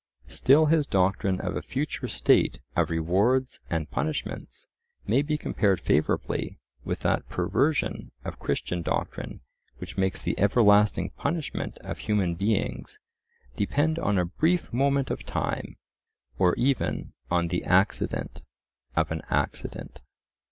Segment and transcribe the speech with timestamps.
[0.29, 4.65] Still his doctrine of a future state of rewards and punishments
[5.05, 9.41] may be compared favourably with that perversion of Christian doctrine
[9.77, 12.97] which makes the everlasting punishment of human beings
[13.55, 15.77] depend on a brief moment of time,
[16.39, 18.43] or even on the accident
[18.95, 20.01] of an accident.